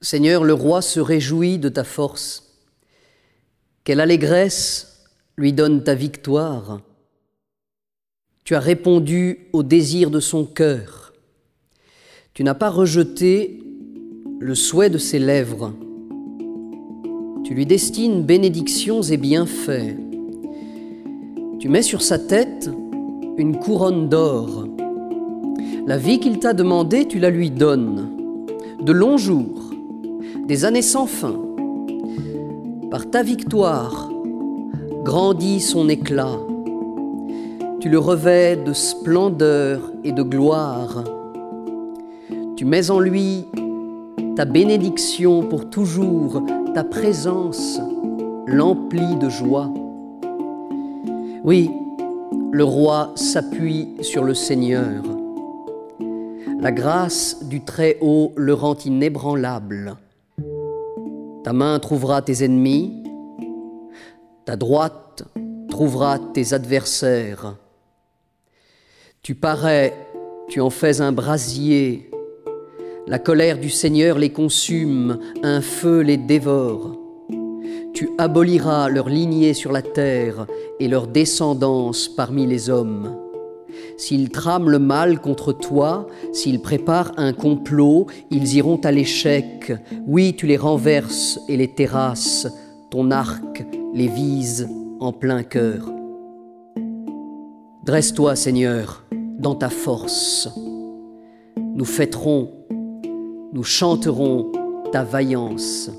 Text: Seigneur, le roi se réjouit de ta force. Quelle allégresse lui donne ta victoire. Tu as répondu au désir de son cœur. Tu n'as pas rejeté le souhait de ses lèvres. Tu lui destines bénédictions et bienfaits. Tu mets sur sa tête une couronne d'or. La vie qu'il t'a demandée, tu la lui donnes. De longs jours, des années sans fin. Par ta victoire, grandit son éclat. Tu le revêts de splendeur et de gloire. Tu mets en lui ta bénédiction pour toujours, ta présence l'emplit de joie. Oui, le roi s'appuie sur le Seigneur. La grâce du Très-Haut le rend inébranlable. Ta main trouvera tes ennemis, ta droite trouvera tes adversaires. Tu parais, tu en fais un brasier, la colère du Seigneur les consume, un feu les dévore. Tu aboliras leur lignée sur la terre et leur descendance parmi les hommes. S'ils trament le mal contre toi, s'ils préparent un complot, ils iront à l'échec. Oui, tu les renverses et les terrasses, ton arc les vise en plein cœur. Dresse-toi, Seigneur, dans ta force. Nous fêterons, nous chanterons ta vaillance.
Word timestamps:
Seigneur, 0.00 0.44
le 0.44 0.54
roi 0.54 0.80
se 0.80 1.00
réjouit 1.00 1.58
de 1.58 1.68
ta 1.68 1.84
force. 1.84 2.54
Quelle 3.84 4.00
allégresse 4.00 5.06
lui 5.36 5.52
donne 5.52 5.82
ta 5.82 5.94
victoire. 5.94 6.80
Tu 8.44 8.54
as 8.54 8.60
répondu 8.60 9.48
au 9.52 9.62
désir 9.62 10.10
de 10.10 10.20
son 10.20 10.44
cœur. 10.44 11.12
Tu 12.34 12.44
n'as 12.44 12.54
pas 12.54 12.70
rejeté 12.70 13.60
le 14.40 14.54
souhait 14.54 14.90
de 14.90 14.98
ses 14.98 15.18
lèvres. 15.18 15.74
Tu 17.44 17.54
lui 17.54 17.66
destines 17.66 18.22
bénédictions 18.22 19.02
et 19.02 19.16
bienfaits. 19.16 19.96
Tu 21.58 21.68
mets 21.68 21.82
sur 21.82 22.02
sa 22.02 22.18
tête 22.18 22.70
une 23.36 23.58
couronne 23.58 24.08
d'or. 24.08 24.68
La 25.86 25.98
vie 25.98 26.20
qu'il 26.20 26.38
t'a 26.38 26.52
demandée, 26.52 27.06
tu 27.06 27.18
la 27.18 27.30
lui 27.30 27.50
donnes. 27.50 28.10
De 28.80 28.92
longs 28.92 29.16
jours, 29.16 29.67
des 30.48 30.64
années 30.64 30.80
sans 30.80 31.04
fin. 31.04 31.36
Par 32.90 33.10
ta 33.10 33.22
victoire, 33.22 34.10
grandit 35.04 35.60
son 35.60 35.90
éclat. 35.90 36.38
Tu 37.80 37.90
le 37.90 37.98
revêts 37.98 38.56
de 38.56 38.72
splendeur 38.72 39.92
et 40.04 40.12
de 40.12 40.22
gloire. 40.22 41.04
Tu 42.56 42.64
mets 42.64 42.90
en 42.90 42.98
lui 42.98 43.44
ta 44.36 44.46
bénédiction 44.46 45.42
pour 45.42 45.68
toujours, 45.68 46.42
ta 46.74 46.82
présence 46.82 47.78
l'emplit 48.46 49.16
de 49.16 49.28
joie. 49.28 49.70
Oui, 51.44 51.70
le 52.52 52.64
roi 52.64 53.12
s'appuie 53.16 53.96
sur 54.00 54.24
le 54.24 54.32
Seigneur. 54.32 55.02
La 56.58 56.72
grâce 56.72 57.44
du 57.44 57.60
Très-Haut 57.60 58.32
le 58.34 58.54
rend 58.54 58.76
inébranlable. 58.76 59.98
Ta 61.48 61.54
main 61.54 61.78
trouvera 61.78 62.20
tes 62.20 62.44
ennemis, 62.44 63.02
ta 64.44 64.54
droite 64.56 65.22
trouvera 65.70 66.18
tes 66.18 66.52
adversaires. 66.52 67.56
Tu 69.22 69.34
parais, 69.34 69.94
tu 70.50 70.60
en 70.60 70.68
fais 70.68 71.00
un 71.00 71.10
brasier, 71.10 72.10
la 73.06 73.18
colère 73.18 73.56
du 73.56 73.70
Seigneur 73.70 74.18
les 74.18 74.30
consume, 74.30 75.20
un 75.42 75.62
feu 75.62 76.00
les 76.00 76.18
dévore. 76.18 76.98
Tu 77.94 78.10
aboliras 78.18 78.90
leur 78.90 79.08
lignée 79.08 79.54
sur 79.54 79.72
la 79.72 79.80
terre 79.80 80.46
et 80.78 80.86
leur 80.86 81.06
descendance 81.06 82.08
parmi 82.08 82.46
les 82.46 82.68
hommes. 82.68 83.27
S'ils 83.98 84.30
trament 84.30 84.70
le 84.70 84.78
mal 84.78 85.20
contre 85.20 85.52
toi, 85.52 86.06
s'ils 86.32 86.62
préparent 86.62 87.12
un 87.16 87.32
complot, 87.32 88.06
ils 88.30 88.54
iront 88.54 88.80
à 88.84 88.92
l'échec. 88.92 89.72
Oui, 90.06 90.34
tu 90.36 90.46
les 90.46 90.56
renverses 90.56 91.40
et 91.48 91.56
les 91.56 91.74
terrasses, 91.74 92.46
ton 92.90 93.10
arc 93.10 93.66
les 93.94 94.06
vise 94.06 94.68
en 95.00 95.12
plein 95.12 95.42
cœur. 95.42 95.90
Dresse-toi, 97.84 98.36
Seigneur, 98.36 99.04
dans 99.38 99.56
ta 99.56 99.68
force. 99.68 100.48
Nous 101.56 101.84
fêterons, 101.84 102.50
nous 103.52 103.64
chanterons 103.64 104.52
ta 104.92 105.02
vaillance. 105.02 105.90